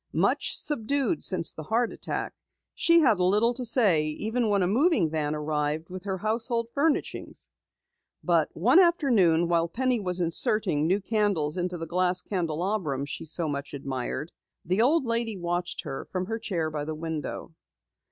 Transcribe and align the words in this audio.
Much 0.13 0.57
subdued 0.57 1.23
since 1.23 1.53
the 1.53 1.61
heart 1.61 1.91
attack, 1.91 2.33
she 2.73 3.01
had 3.01 3.19
little 3.19 3.53
to 3.53 3.63
say 3.63 4.05
even 4.05 4.49
when 4.49 4.63
a 4.63 4.67
moving 4.67 5.11
van 5.11 5.35
arrived 5.35 5.91
with 5.91 6.05
her 6.05 6.17
household 6.17 6.67
furnishings. 6.73 7.49
But 8.23 8.49
one 8.53 8.79
afternoon 8.79 9.47
while 9.47 9.67
Penny 9.67 9.99
was 9.99 10.19
inserting 10.19 10.87
new 10.87 11.01
candles 11.01 11.55
in 11.55 11.67
the 11.67 11.85
glass 11.85 12.23
candelabrum 12.23 13.05
she 13.05 13.25
so 13.25 13.47
much 13.47 13.75
admired, 13.75 14.31
the 14.65 14.81
old 14.81 15.05
lady 15.05 15.37
watched 15.37 15.81
her 15.83 16.07
from 16.11 16.25
her 16.25 16.39
chair 16.39 16.71
by 16.71 16.83
the 16.83 16.95
window. 16.95 17.53